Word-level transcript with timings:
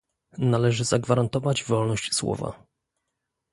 Należy 0.37 0.83
zagwarantować 0.85 1.63
wolność 1.63 2.13
słowa 2.13 2.65